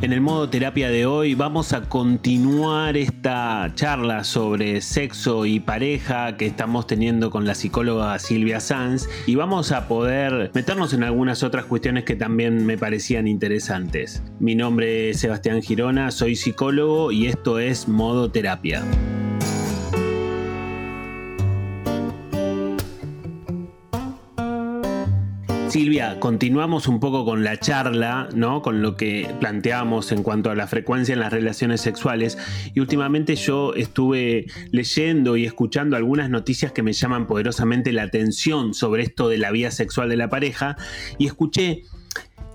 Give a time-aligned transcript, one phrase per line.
[0.00, 6.36] En el modo terapia de hoy vamos a continuar esta charla sobre sexo y pareja
[6.36, 11.42] que estamos teniendo con la psicóloga Silvia Sanz y vamos a poder meternos en algunas
[11.42, 14.22] otras cuestiones que también me parecían interesantes.
[14.38, 18.84] Mi nombre es Sebastián Girona, soy psicólogo y esto es modo terapia.
[25.68, 28.62] Silvia, continuamos un poco con la charla, ¿no?
[28.62, 32.38] Con lo que planteamos en cuanto a la frecuencia en las relaciones sexuales.
[32.74, 38.72] Y últimamente yo estuve leyendo y escuchando algunas noticias que me llaman poderosamente la atención
[38.72, 40.78] sobre esto de la vida sexual de la pareja.
[41.18, 41.82] Y escuché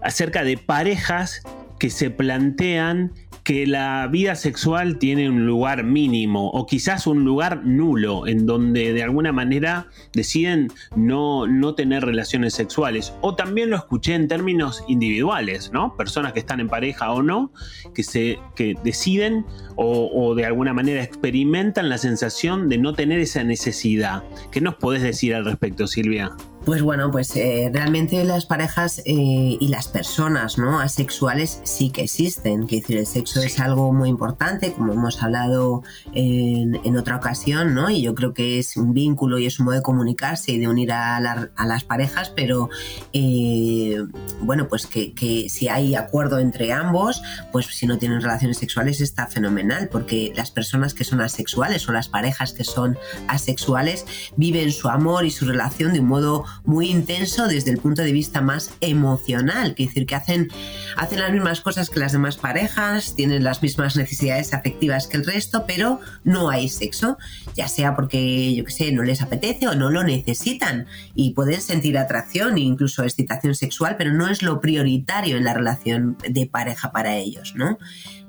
[0.02, 1.43] acerca de parejas
[1.77, 3.12] que se plantean
[3.43, 8.93] que la vida sexual tiene un lugar mínimo o quizás un lugar nulo en donde
[8.93, 13.13] de alguna manera deciden no, no tener relaciones sexuales.
[13.21, 15.95] O también lo escuché en términos individuales, ¿no?
[15.98, 17.51] Personas que están en pareja o no,
[17.93, 23.20] que, se, que deciden o, o de alguna manera experimentan la sensación de no tener
[23.20, 24.23] esa necesidad.
[24.51, 26.31] ¿Qué nos podés decir al respecto, Silvia?
[26.65, 30.79] Pues bueno, pues eh, realmente las parejas eh, y las personas ¿no?
[30.79, 32.67] asexuales sí que existen.
[32.67, 37.89] Que decir, el sexo es algo muy importante, como hemos hablado en, otra ocasión, ¿no?
[37.89, 40.69] Y yo creo que es un vínculo y es un modo de comunicarse y de
[40.69, 42.69] unir a, las parejas, pero
[43.11, 43.97] eh,
[44.39, 49.01] bueno, pues que, que, si hay acuerdo entre ambos, pues si no tienen relaciones sexuales
[49.01, 52.97] está fenomenal, porque las personas que son asexuales o las parejas que son
[53.27, 54.05] asexuales
[54.37, 58.12] viven su amor y su relación de un modo muy intenso desde el punto de
[58.12, 60.49] vista más emocional, que decir que hacen,
[60.98, 65.25] hacen las mismas cosas que las demás parejas, tienen las mismas necesidades afectivas que el
[65.25, 67.18] resto, pero no hay sexo,
[67.56, 71.62] ya sea porque, yo qué sé, no les apetece o no lo necesitan y pueden
[71.62, 76.46] sentir atracción e incluso excitación sexual, pero no es lo prioritario en la relación de
[76.46, 77.78] pareja para ellos, ¿no?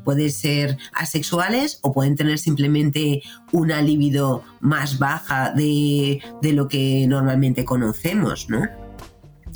[0.05, 7.65] Pueden ser asexuales o pueden tener simplemente una libido más baja de, lo que normalmente
[7.65, 8.63] conocemos, ¿no?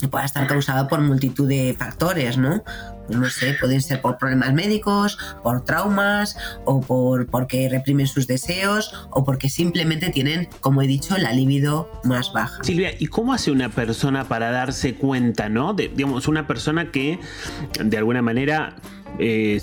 [0.06, 2.62] puede estar causada por multitud de factores, ¿no?
[3.09, 8.28] Pues no sé, pueden ser por problemas médicos, por traumas, o por porque reprimen sus
[8.28, 12.62] deseos, o porque simplemente tienen, como he dicho, la libido más baja.
[12.62, 15.75] Silvia, ¿y cómo hace una persona para darse cuenta, ¿no?
[15.75, 17.19] De, digamos, una persona que
[17.83, 18.77] de alguna manera
[19.19, 19.61] eh,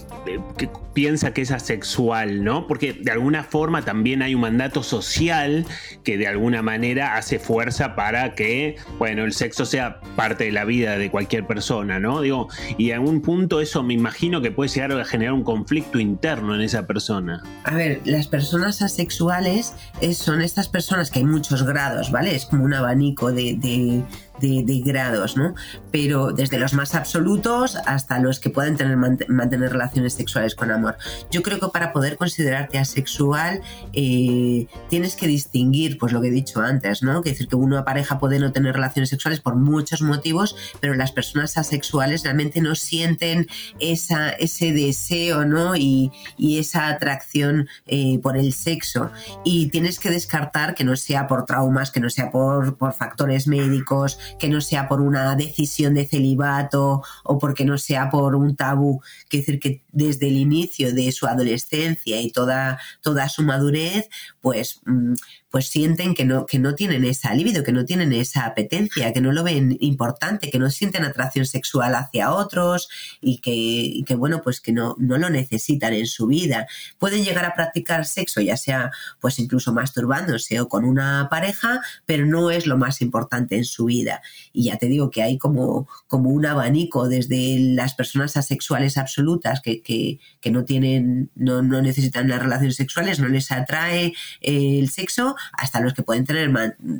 [0.58, 2.68] que piensa que es asexual, ¿no?
[2.68, 5.66] Porque de alguna forma también hay un mandato social
[6.04, 10.64] que de alguna manera hace fuerza para que, bueno, el sexo sea parte de la
[10.64, 12.22] vida de cualquier persona, ¿no?
[12.22, 12.48] Digo,
[12.78, 16.56] y en un punto eso me imagino que puede llegar a generar un conflicto interno
[16.56, 17.44] en esa persona.
[17.66, 19.74] A ver, las personas asexuales
[20.14, 22.36] son estas personas que hay muchos grados, ¿vale?
[22.36, 24.04] Es como un abanico de,
[24.40, 25.56] grados, ¿no?
[25.92, 30.98] Pero desde los más absolutos hasta los que pueden tener, mantener relaciones sexuales con amor.
[31.32, 33.62] Yo creo que para poder considerarte asexual
[33.94, 37.22] eh, tienes que distinguir, pues lo que he dicho antes, ¿no?
[37.22, 41.12] Que decir que una pareja puede no tener relaciones sexuales por muchos motivos, pero las
[41.12, 43.48] personas asexuales realmente no sienten
[43.80, 45.76] esa, ese deseo, ¿no?
[45.76, 46.12] Y,
[46.56, 49.12] esa atracción eh, por el sexo.
[49.44, 53.46] Y tienes que descartar que no sea por traumas, que no sea por, por factores
[53.48, 58.56] médicos, que no sea por una decisión de celibato o porque no sea por un
[58.56, 64.10] tabú, que decir que desde el inicio de su adolescencia y toda, toda su madurez,
[64.42, 65.14] pues mm,
[65.56, 69.22] pues sienten que no, que no tienen esa libido, que no tienen esa apetencia, que
[69.22, 72.90] no lo ven importante, que no sienten atracción sexual hacia otros
[73.22, 76.68] y que, que bueno, pues que no, no lo necesitan en su vida.
[77.00, 82.26] Pueden llegar a practicar sexo, ya sea pues incluso masturbándose o con una pareja, pero
[82.26, 84.22] no es lo más importante en su vida.
[84.52, 89.62] Y ya te digo que hay como, como un abanico desde las personas asexuales absolutas
[89.62, 94.90] que, que, que no tienen, no, no necesitan las relaciones sexuales, no les atrae el
[94.90, 96.52] sexo, hasta los que pueden tener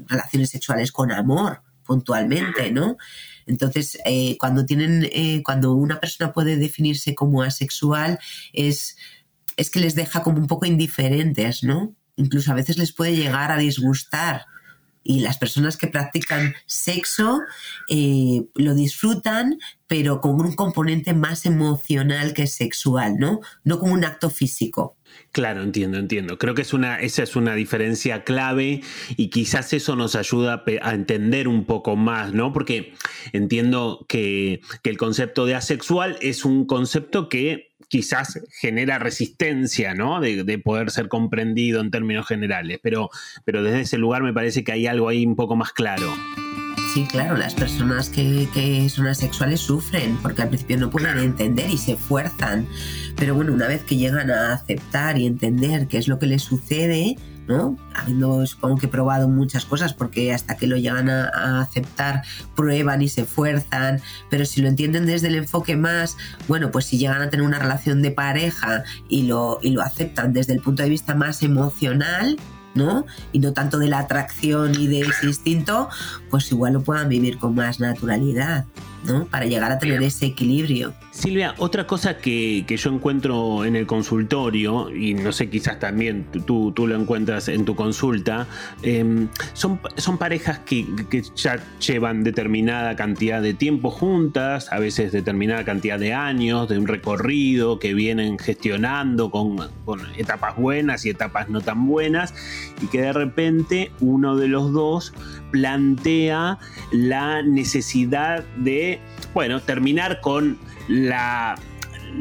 [0.08, 2.98] relaciones sexuales con amor puntualmente, ¿no?
[3.46, 8.20] Entonces, eh, cuando tienen, eh, cuando una persona puede definirse como asexual,
[8.54, 8.98] es,
[9.56, 11.96] es que les deja como un poco indiferentes, ¿no?
[12.16, 14.46] Incluso a veces les puede llegar a disgustar.
[15.08, 17.42] Y las personas que practican sexo
[17.90, 23.40] eh, lo disfrutan, pero con un componente más emocional que sexual, ¿no?
[23.64, 24.98] No como un acto físico.
[25.32, 26.38] Claro, entiendo, entiendo.
[26.38, 28.82] Creo que es una, esa es una diferencia clave
[29.16, 32.52] y quizás eso nos ayuda a entender un poco más, ¿no?
[32.54, 32.94] Porque
[33.34, 40.20] entiendo que, el concepto de asexual es un concepto que quizás genera resistencia, ¿no?
[40.20, 43.10] De, poder ser comprendido en términos generales, pero,
[43.44, 46.14] pero desde ese lugar me parece que hay algo ahí un poco más claro.
[46.94, 51.70] Sí, claro, las personas que, que, son asexuales sufren porque al principio no pueden entender
[51.70, 52.68] y se fuerzan.
[53.18, 56.42] Pero bueno, una vez que llegan a aceptar y entender qué es lo que les
[56.42, 57.78] sucede, ¿no?
[57.94, 62.24] Habiendo, supongo que probado muchas cosas, porque hasta que lo llegan a, aceptar,
[62.56, 66.98] prueban y se esfuerzan, pero si lo entienden desde el enfoque más, bueno, pues si
[66.98, 70.84] llegan a tener una relación de pareja y lo, y lo aceptan desde el punto
[70.84, 72.38] de vista más emocional,
[72.74, 73.06] ¿no?
[73.32, 75.90] Y no tanto de la atracción y de ese instinto,
[76.30, 78.66] pues igual lo puedan vivir con más naturalidad.
[79.30, 80.94] Para llegar a tener ese equilibrio.
[81.12, 86.72] Silvia, otra cosa que, yo encuentro en el consultorio, y no sé, quizás también tú,
[86.72, 88.48] tú lo encuentras en tu consulta,
[88.84, 90.86] em, son, son parejas que,
[91.36, 96.88] ya llevan determinada cantidad de tiempo juntas, a veces determinada cantidad de años, de un
[96.88, 102.34] recorrido que vienen gestionando con, con etapas buenas y etapas no tan buenas,
[102.82, 105.14] y que de repente uno de los dos
[105.52, 106.60] plantea
[106.92, 108.95] la necesidad de,
[109.34, 110.58] bueno, terminar con
[110.88, 111.56] la,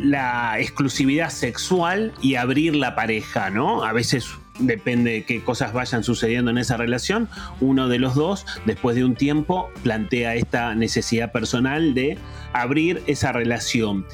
[0.02, 3.84] la exclusividad sexual y abrir la pareja, ¿no?
[3.84, 4.26] A veces
[4.58, 7.28] depende de qué cosas vayan sucediendo en esa relación,
[7.60, 12.18] uno de los dos, después de un tiempo, plantea esta necesidad personal de
[12.52, 14.06] abrir esa relación.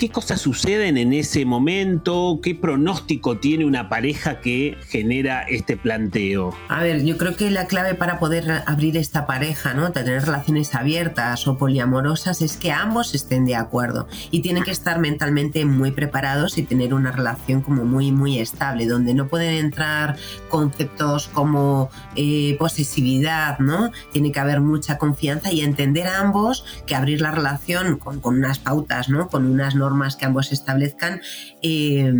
[0.00, 2.40] ¿Qué cosas suceden en ese momento?
[2.42, 6.56] ¿Qué pronóstico tiene una pareja que genera este planteo?
[6.70, 9.92] A ver, yo creo que la clave para poder abrir esta pareja, ¿no?
[9.92, 14.98] Tener relaciones abiertas o poliamorosas es que ambos estén de acuerdo y tienen que estar
[15.00, 20.16] mentalmente muy preparados y tener una relación como muy, muy estable, donde no pueden entrar
[20.48, 23.92] conceptos como eh, posesividad, ¿no?
[24.12, 28.38] Tiene que haber mucha confianza y entender a ambos que abrir la relación con, con
[28.38, 29.28] unas pautas, ¿no?
[29.28, 31.20] Con unas normas que ambos establezcan,
[31.62, 32.12] eh,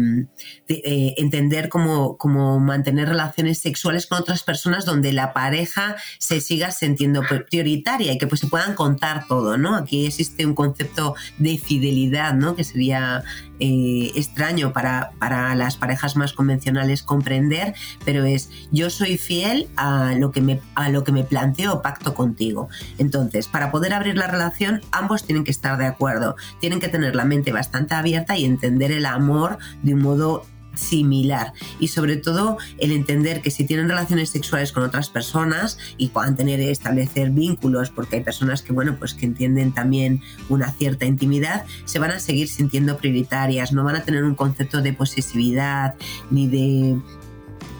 [0.68, 2.16] eh, entender cómo,
[2.60, 8.26] mantener relaciones sexuales con otras personas donde la pareja se siga sintiendo prioritaria y que
[8.26, 9.76] pues se puedan contar todo, ¿no?
[9.76, 12.54] Aquí existe un concepto de fidelidad, ¿no?
[12.54, 13.22] Que sería
[13.60, 17.74] eh, extraño para, para, las parejas más convencionales comprender,
[18.04, 22.14] pero es yo soy fiel a lo que me, a lo que me planteo pacto
[22.14, 22.68] contigo.
[22.98, 27.14] Entonces, para poder abrir la relación, ambos tienen que estar de acuerdo, tienen que tener
[27.14, 31.52] la mente bastante abierta y entender el amor de un modo similar.
[31.78, 36.36] Y sobre todo el entender que si tienen relaciones sexuales con otras personas y puedan
[36.36, 41.64] tener establecer vínculos porque hay personas que bueno pues que entienden también una cierta intimidad
[41.84, 45.94] se van a seguir sintiendo prioritarias no van a tener un concepto de posesividad
[46.30, 46.98] ni de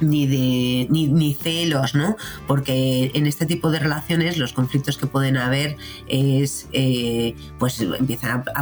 [0.01, 2.17] ni de ni, celos, ¿no?
[2.47, 5.77] Porque en este tipo de relaciones los conflictos que pueden haber
[6.09, 8.61] es eh, pues empiezan a,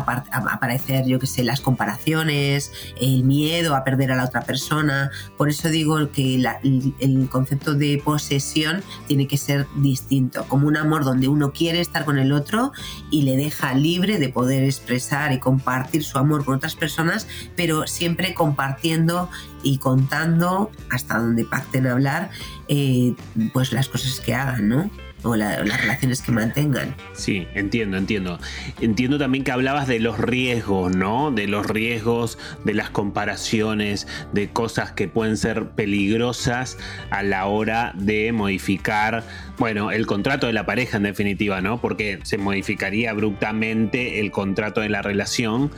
[0.53, 5.11] aparecer, yo que sé, las comparaciones, el miedo a perder a la otra persona.
[5.37, 11.05] Por eso digo que el, concepto de posesión tiene que ser distinto, como un amor
[11.05, 12.73] donde uno quiere estar con el otro
[13.11, 17.27] y le deja libre de poder expresar y compartir su amor con otras personas,
[17.57, 19.31] pero siempre compartiendo
[19.63, 22.31] y contando hasta donde pacten hablar,
[22.69, 23.15] eh,
[23.53, 24.91] pues las cosas que hagan, ¿no?
[25.23, 26.95] o las relaciones que mantengan.
[27.13, 28.39] Sí, entiendo, entiendo.
[28.81, 31.31] Entiendo también que hablabas de los riesgos, ¿no?
[31.33, 36.79] De los riesgos, de las comparaciones, de cosas que pueden ser peligrosas
[37.11, 39.25] a la hora de modificar,
[39.59, 41.81] bueno, el contrato de la pareja en definitiva, ¿no?
[41.81, 45.73] Porque se modificaría abruptamente el contrato de la relación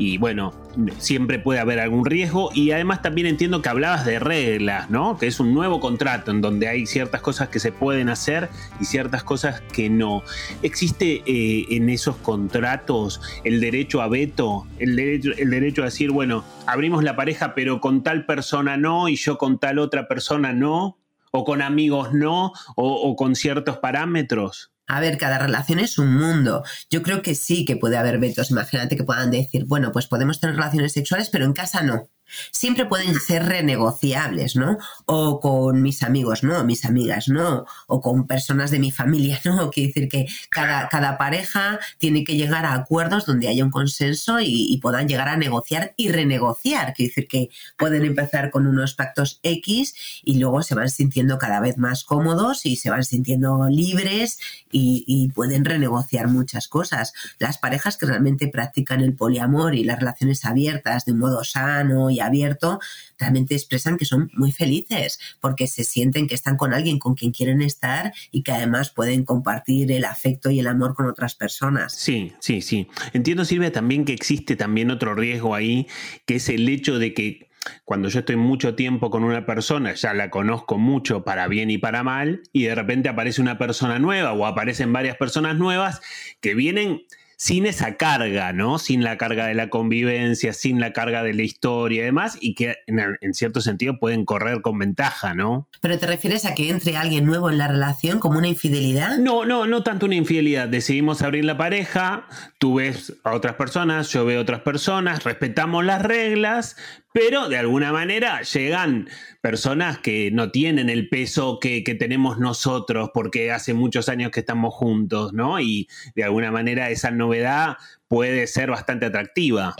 [0.00, 0.54] y bueno,
[0.96, 5.18] siempre puede haber algún riesgo y además también entiendo que hablabas de reglas, ¿no?
[5.18, 8.48] Que es un nuevo contrato en donde hay ciertas cosas que se pueden hacer
[8.80, 10.22] y ciertas cosas que no.
[10.62, 16.12] ¿Existe eh, en esos contratos el derecho a veto, el derecho, el derecho a decir,
[16.12, 20.54] bueno, abrimos la pareja pero con tal persona no y yo con tal otra persona
[20.54, 20.96] no?
[21.30, 22.52] ¿O con amigos no?
[22.74, 24.72] o con ciertos parámetros?
[24.92, 26.64] A ver, cada relación es un mundo.
[26.90, 28.50] Yo creo que sí que puede haber vetos.
[28.50, 32.10] Imagínate que puedan decir, bueno, pues podemos tener relaciones sexuales, pero en casa no
[32.50, 34.78] siempre pueden ser renegociables, ¿no?
[35.06, 36.64] O con mis amigos, ¿no?
[36.64, 37.66] Mis amigas, ¿no?
[37.86, 39.70] O con personas de mi familia, ¿no?
[39.70, 44.40] Quiere decir que cada, cada pareja tiene que llegar a acuerdos donde haya un consenso
[44.40, 46.94] y, puedan llegar a negociar y renegociar.
[46.94, 49.94] Quiere decir que pueden empezar con unos pactos X
[50.24, 54.38] y luego se van sintiendo cada vez más cómodos y se van sintiendo libres
[54.70, 57.12] y, y pueden renegociar muchas cosas.
[57.38, 62.10] Las parejas que realmente practican el poliamor y las relaciones abiertas de un modo sano
[62.22, 62.80] abierto,
[63.18, 67.32] realmente expresan que son muy felices porque se sienten que están con alguien con quien
[67.32, 71.92] quieren estar y que además pueden compartir el afecto y el amor con otras personas.
[71.92, 72.88] Sí, sí, sí.
[73.12, 75.86] Entiendo, Silvia, también que existe también otro riesgo ahí,
[76.26, 77.50] que es el hecho de que
[77.84, 81.78] cuando yo estoy mucho tiempo con una persona, ya la conozco mucho para bien y
[81.78, 86.00] para mal, y de repente aparece una persona nueva o aparecen varias personas nuevas
[86.40, 87.02] que vienen
[87.40, 88.78] sin esa carga, ¿no?
[88.78, 92.54] Sin la carga de la convivencia, sin la carga de la historia y demás, y
[92.54, 95.66] que en, cierto sentido pueden correr con ventaja, ¿no?
[95.80, 99.16] ¿Pero te refieres a que entre alguien nuevo en la relación como una infidelidad?
[99.16, 100.68] No, no, no tanto una infidelidad.
[100.68, 102.26] Decidimos abrir la pareja,
[102.58, 106.76] tú ves a otras personas, yo veo a otras personas, respetamos las reglas,
[107.12, 109.08] pero de alguna manera llegan
[109.40, 114.74] personas que no tienen el peso que, tenemos nosotros porque hace muchos años que estamos
[114.74, 115.60] juntos, ¿no?
[115.60, 117.76] Y de alguna manera esa novedad
[118.08, 119.74] puede ser bastante atractiva.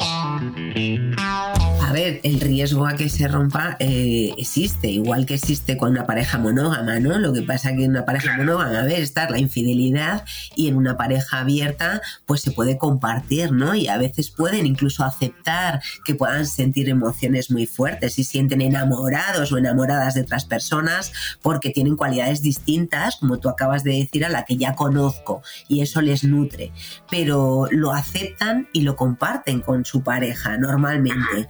[1.90, 6.06] A ver, el riesgo a que se rompa eh, existe, igual que existe con una
[6.06, 7.18] pareja monógama, ¿no?
[7.18, 10.76] Lo que pasa que en una pareja monógama, a ver, está la infidelidad y en
[10.76, 13.75] una pareja abierta, pues se puede compartir, ¿no?
[13.75, 19.50] Y a veces pueden incluso aceptar que puedan sentir emociones muy fuertes y sienten enamorados
[19.50, 21.11] o enamoradas de otras personas
[21.42, 25.80] porque tienen cualidades distintas, como tú acabas de decir, a la que ya conozco y
[25.80, 26.70] eso les nutre.
[27.11, 31.49] Pero lo aceptan y lo comparten con su pareja normalmente.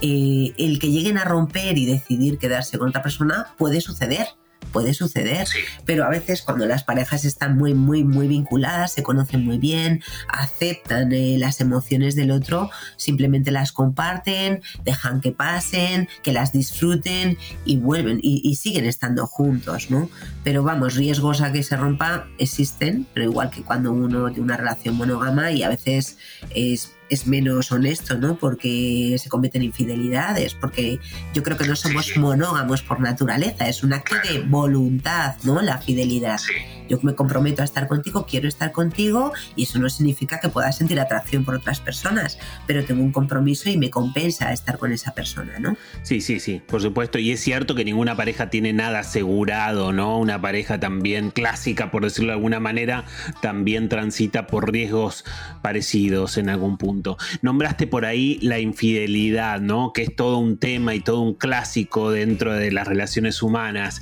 [0.00, 4.26] Eh, el que lleguen a romper y decidir quedarse con otra persona puede suceder
[4.70, 5.46] puede suceder,
[5.84, 10.02] pero a veces cuando las parejas están muy, muy, muy vinculadas, se conocen muy bien,
[10.28, 17.38] aceptan eh, las emociones del otro, simplemente las comparten, dejan que pasen, que las disfruten
[17.64, 20.08] y vuelven y, siguen estando juntos, ¿no?
[20.44, 24.56] Pero vamos, riesgos a que se rompa existen, pero igual que cuando uno tiene una
[24.56, 26.18] relación monógama y a veces
[26.54, 28.36] es es menos honesto, ¿no?
[28.36, 30.98] Porque se cometen infidelidades, porque
[31.34, 35.60] yo creo que no somos monógamos por naturaleza, es un acto de voluntad, ¿no?
[35.60, 36.40] La fidelidad.
[36.88, 40.72] Yo me comprometo a estar contigo, quiero estar contigo y eso no significa que pueda
[40.72, 45.14] sentir atracción por otras personas, pero tengo un compromiso y me compensa estar con esa
[45.14, 45.76] persona, ¿no?
[46.02, 47.18] Sí, sí, sí, por supuesto.
[47.18, 50.18] Y es cierto que ninguna pareja tiene nada asegurado, ¿no?
[50.18, 53.04] Una pareja también clásica, por decirlo de alguna manera,
[53.40, 55.24] también transita por riesgos
[55.62, 57.01] parecidos en algún punto.
[57.42, 59.92] Nombraste por ahí la infidelidad, ¿no?
[59.92, 64.00] Que es todo un tema y todo un clásico dentro de las relaciones humanas.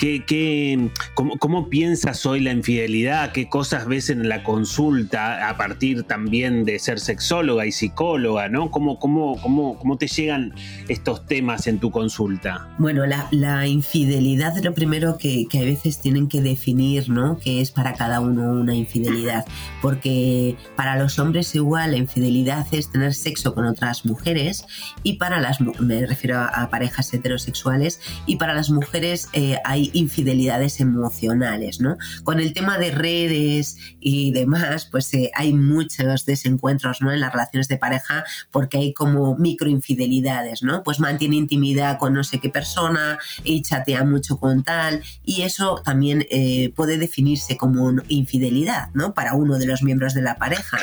[0.00, 3.32] ¿Qué, cómo, piensas hoy la infidelidad?
[3.32, 8.50] ¿Qué cosas ves en la consulta a partir también de ser sexóloga y psicóloga?
[8.70, 10.54] ¿Cómo, te llegan
[10.88, 12.66] estos temas en tu consulta?
[12.78, 17.36] Bueno, la, infidelidad es lo primero que, que, a veces tienen que definir, ¿no?
[17.36, 19.44] Que es para cada uno una infidelidad.
[19.82, 24.64] Porque para los hombres igual la infidelidad es tener sexo con otras mujeres
[25.02, 30.80] y para las, me refiero a, parejas heterosexuales, y para las mujeres eh, hay infidelidades
[30.80, 31.96] emocionales, ¿no?
[32.24, 37.12] Con el tema de redes y demás, pues eh, hay muchos desencuentros, ¿no?
[37.12, 40.82] En las relaciones de pareja porque hay como microinfidelidades, ¿no?
[40.82, 45.82] Pues mantiene intimidad con no sé qué persona y chatea mucho con tal y eso
[45.84, 49.14] también eh, puede definirse como infidelidad, ¿no?
[49.14, 50.78] Para uno de los miembros de la pareja.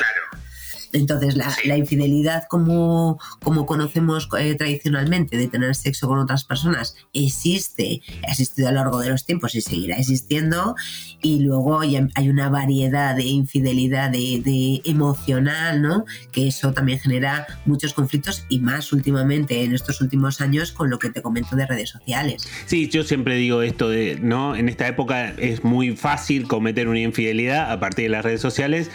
[0.92, 8.02] Entonces, la, infidelidad como, como conocemos eh, tradicionalmente, de tener sexo con otras personas, existe,
[8.26, 10.74] ha existido a lo largo de los tiempos y seguirá existiendo.
[11.20, 11.96] Y luego hay,
[12.28, 16.04] una variedad de infidelidad de, emocional, ¿no?
[16.32, 20.98] Que eso también genera muchos conflictos y más últimamente en estos últimos años con lo
[20.98, 22.48] que te comento de redes sociales.
[22.66, 24.54] Sí, yo siempre digo esto de, ¿no?
[24.54, 28.90] En esta época es muy fácil cometer una infidelidad a partir de las redes sociales,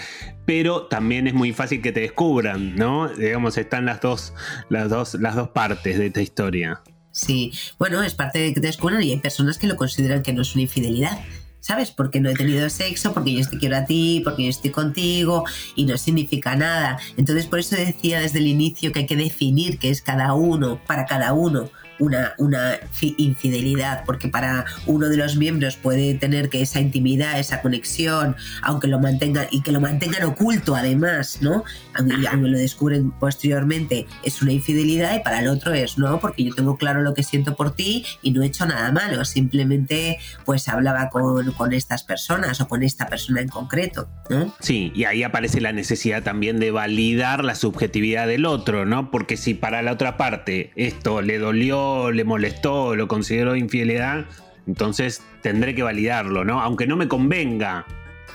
[0.45, 3.09] pero también es muy fácil que te descubran, ¿no?
[3.09, 4.33] Digamos, están las dos,
[4.69, 6.81] las dos, las dos partes de esta historia.
[7.13, 10.33] Sí, bueno, es parte de que te descubran y hay personas que lo consideran que
[10.33, 11.19] no es una infidelidad.
[11.63, 11.91] ¿Sabes?
[11.91, 15.46] Porque no he tenido sexo, porque yo te quiero a ti, porque yo estoy contigo
[15.77, 17.00] y no significa nada.
[17.15, 20.82] Entonces, por eso decía desde el inicio que hay que definir qué es cada uno,
[20.86, 22.79] para cada uno una, una
[23.17, 28.88] infidelidad, porque para uno de los miembros puede tener que esa intimidad, esa conexión, aunque
[28.88, 31.63] lo mantengan y que lo mantengan oculto además, ¿no?
[31.93, 36.53] Aunque, lo descubren posteriormente, es una infidelidad y para el otro es no, porque yo
[36.53, 40.67] tengo claro lo que siento por ti y no he hecho nada malo, simplemente pues
[40.67, 44.53] hablaba con, con estas personas o con esta persona en concreto, ¿no?
[44.59, 49.12] Sí, y ahí aparece la necesidad también de validar la subjetividad del otro, ¿no?
[49.12, 54.25] Porque si para la otra parte esto le dolió le molestó, lo consideró infidelidad,
[54.67, 56.61] entonces tendré que validarlo, ¿no?
[56.61, 57.85] Aunque no me convenga.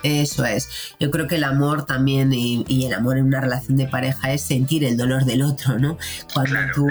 [0.02, 0.69] Eso es.
[1.00, 4.43] Yo creo que el amor también y, el amor en una relación de pareja es
[4.43, 5.99] sentir el dolor del otro, ¿no?
[6.33, 6.87] Cuando tú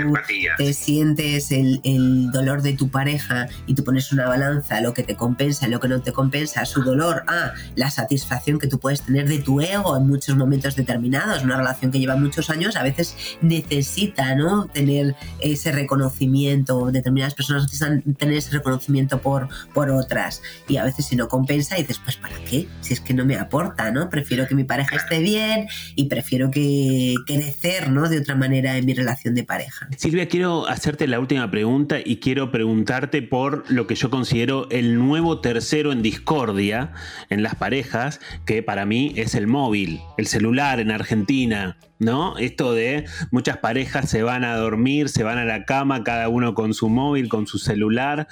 [0.57, 5.15] te sientes el, dolor de tu pareja y tú pones una balanza, lo que te
[5.15, 9.27] compensa, lo que no te compensa, su dolor, a la satisfacción que tú puedes tener
[9.27, 13.15] de tu ego en muchos momentos determinados, una relación que lleva muchos años a veces
[13.41, 14.65] necesita, ¿no?
[14.65, 21.05] Tener ese reconocimiento, determinadas personas necesitan tener ese reconocimiento por, por otras y a veces
[21.05, 22.67] si no compensa dices, pues ¿para qué?
[22.81, 24.09] Si es que no me aporta, ¿no?
[24.09, 28.09] Prefiero que mi pareja esté bien y prefiero que crecer, ¿no?
[28.09, 29.87] De otra manera en mi relación de pareja.
[29.97, 34.97] Silvia, quiero hacerte la última pregunta y quiero preguntarte por lo que yo considero el
[34.97, 36.91] nuevo tercero en discordia
[37.29, 41.77] en las parejas, que para mí es el móvil, el celular en Argentina.
[41.99, 42.37] ¿No?
[42.37, 46.53] Esto de muchas parejas se van a dormir, se van a la cama, cada uno
[46.53, 48.27] con su móvil, con su celular,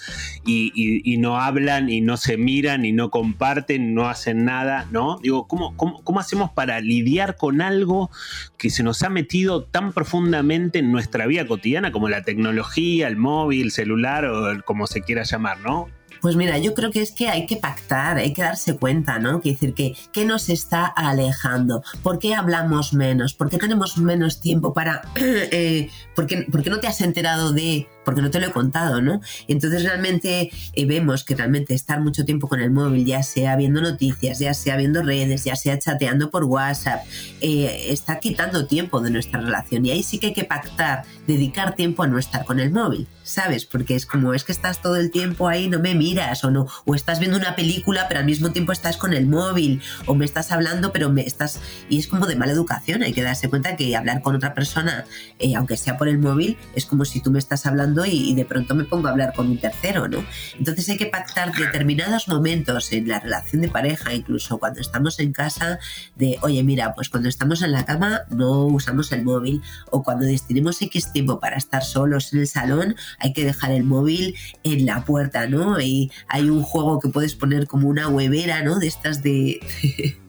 [0.46, 5.18] y, no hablan y no se miran y no comparten, no hacen nada, ¿no?
[5.24, 8.12] Digo, ¿cómo, cómo, hacemos para lidiar con algo
[8.58, 13.18] que se nos ha metido tan profundamente en nuestra vida cotidiana como la tecnología, el
[13.18, 15.88] móvil, el celular o como se quiera llamar, ¿no?
[16.26, 19.42] Pues mira, yo creo que es que hay que pactar, hay que darse cuenta, ¿no?
[19.42, 21.84] Que decir que ¿qué nos está alejando?
[22.02, 23.36] ¿Por qué hablamos menos?
[23.36, 25.04] ¿Por qué tenemos menos tiempo para...
[25.52, 29.20] Eh, ¿por, qué, no te has enterado de porque no te lo he contado, ¿no?
[29.48, 33.82] Entonces realmente eh, vemos que realmente estar mucho tiempo con el móvil, ya sea viendo
[33.82, 37.04] noticias, ya sea viendo redes, ya sea chateando por WhatsApp,
[37.42, 41.76] eh, está quitando tiempo de nuestra relación y ahí sí que hay que pactar, dedicar
[41.76, 43.66] tiempo a no estar con el móvil, ¿sabes?
[43.66, 46.68] Porque es como es que estás todo el tiempo ahí, no me miras o no,
[46.86, 50.26] o estás viendo una película pero al mismo tiempo estás con el móvil o me
[50.26, 51.60] estás hablando pero me estás
[51.90, 55.06] y es como de mala educación, hay que darse cuenta que hablar con otra persona,
[55.40, 58.46] eh, aunque sea por el móvil, es como si tú me estás hablando y, de
[58.46, 60.26] pronto me pongo a hablar con un tercero, ¿no?
[60.58, 65.32] Entonces hay que pactar determinados momentos en la relación de pareja, incluso cuando estamos en
[65.32, 65.80] casa,
[66.16, 69.62] de, oye, mira, pues cuando estamos en la cama no usamos el móvil
[69.92, 73.84] o cuando destinemos X tiempo para estar solos en el salón, hay que dejar el
[73.84, 75.80] móvil en la puerta, ¿no?
[75.80, 78.80] Y hay un juego que puedes poner como una huevera, ¿no?
[78.80, 79.60] De estas de...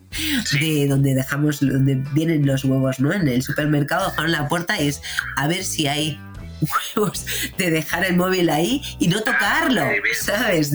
[0.60, 3.12] de donde dejamos, donde vienen los huevos, ¿no?
[3.12, 5.02] En el supermercado, dejaron la puerta es
[5.36, 6.18] a ver si hay
[6.60, 9.82] huevos de dejar el móvil ahí y no tocarlo,
[10.20, 10.72] ¿sabes?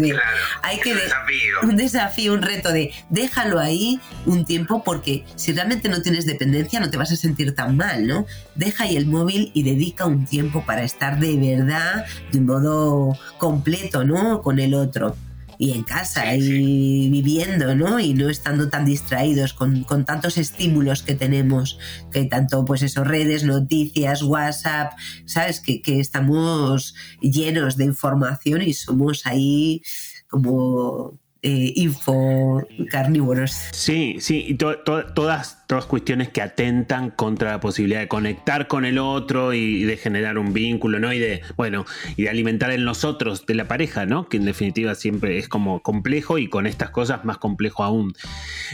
[0.62, 1.56] hay que un desafío.
[1.64, 6.80] un desafío, un reto de déjalo ahí un tiempo porque si realmente no tienes dependencia
[6.80, 8.26] no te vas a sentir tan mal, ¿no?
[8.56, 13.18] Deja ahí el móvil y dedica un tiempo para estar de verdad de un modo
[13.38, 14.42] completo, ¿no?
[14.42, 15.16] Con el otro
[15.62, 18.00] y en casa y viviendo, ¿no?
[18.00, 21.78] Y no estando tan distraídos con, tantos estímulos que tenemos,
[22.12, 24.94] que tanto pues eso, redes, noticias, WhatsApp,
[25.26, 25.60] ¿sabes?
[25.60, 29.84] Que, que estamos llenos de información y somos ahí
[30.28, 33.52] como eh, info carnívoros.
[33.72, 38.98] Sí, sí, y todas todas cuestiones que atentan contra la posibilidad de conectar con el
[38.98, 41.14] otro y, de generar un vínculo, ¿no?
[41.14, 41.86] Y de, bueno,
[42.18, 44.28] y de alimentar en nosotros de la pareja, ¿no?
[44.28, 48.12] Que en definitiva siempre es como complejo y con estas cosas más complejo aún.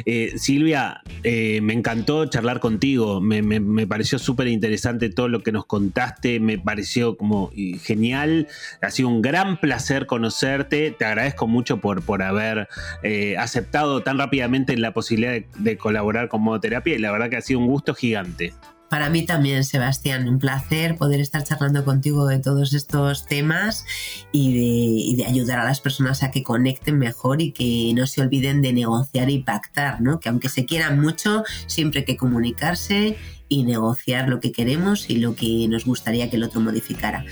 [0.07, 5.67] Eh, Silvia, eh, me encantó charlar contigo, me, pareció súper interesante todo lo que nos
[5.67, 7.51] contaste, me pareció como
[7.83, 8.47] genial,
[8.81, 12.67] ha sido un gran placer conocerte, te agradezco mucho por, por haber
[13.03, 17.37] eh, aceptado tan rápidamente la posibilidad de, de colaborar con modoterapia y la verdad que
[17.37, 18.53] ha sido un gusto gigante.
[18.89, 23.85] Para mí también, Sebastián, un placer poder estar charlando contigo de todos estos temas
[24.31, 28.61] y de, ayudar a las personas a que conecten mejor y que no se olviden
[28.61, 30.21] de negociar y pactar, ¿no?
[30.21, 33.17] Que aunque se quieran mucho, siempre hay que comunicarse
[33.49, 37.25] y negociar lo que queremos y lo que nos gustaría que el otro modificara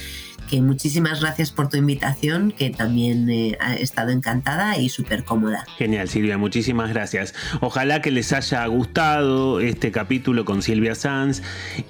[0.49, 5.65] que muchísimas gracias por tu invitación, que también eh, ha estado encantada y súper cómoda.
[5.77, 7.34] Genial, Silvia, muchísimas gracias.
[7.62, 11.41] Ojalá que les haya gustado este capítulo con Silvia Sanz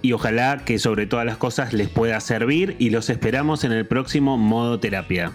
[0.01, 3.85] y ojalá que sobre todas las cosas les pueda servir y los esperamos en el
[3.85, 5.31] próximo Modo Terapia.